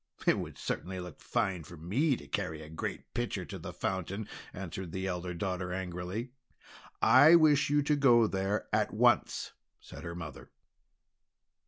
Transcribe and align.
"It 0.25 0.39
would 0.39 0.57
certainly 0.57 0.99
look 0.99 1.19
fine 1.21 1.63
for 1.63 1.77
me 1.77 2.15
to 2.15 2.25
carry 2.25 2.63
a 2.63 2.69
great 2.69 3.13
pitcher 3.13 3.45
to 3.45 3.59
the 3.59 3.71
fountain!" 3.71 4.27
answered 4.51 4.93
the 4.93 5.05
elder 5.05 5.35
daughter 5.35 5.71
angrily. 5.71 6.31
"I 7.03 7.35
wish 7.35 7.69
you 7.69 7.83
to 7.83 7.95
go 7.95 8.25
there 8.25 8.67
at 8.73 8.91
once," 8.91 9.51
said 9.79 10.03
her 10.03 10.15
mother. 10.15 10.49